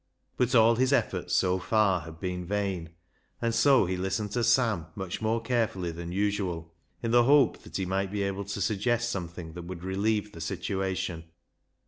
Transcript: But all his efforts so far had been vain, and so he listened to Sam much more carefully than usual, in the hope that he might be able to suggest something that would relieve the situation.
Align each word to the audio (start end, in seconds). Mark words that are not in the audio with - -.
But 0.35 0.55
all 0.55 0.77
his 0.77 0.91
efforts 0.91 1.35
so 1.35 1.59
far 1.59 2.01
had 2.01 2.19
been 2.19 2.43
vain, 2.43 2.89
and 3.39 3.53
so 3.53 3.85
he 3.85 3.95
listened 3.97 4.31
to 4.31 4.43
Sam 4.43 4.87
much 4.95 5.21
more 5.21 5.39
carefully 5.39 5.91
than 5.91 6.11
usual, 6.11 6.73
in 7.03 7.11
the 7.11 7.25
hope 7.25 7.61
that 7.61 7.77
he 7.77 7.85
might 7.85 8.11
be 8.11 8.23
able 8.23 8.45
to 8.45 8.61
suggest 8.61 9.11
something 9.11 9.53
that 9.53 9.65
would 9.65 9.83
relieve 9.83 10.31
the 10.31 10.41
situation. 10.41 11.25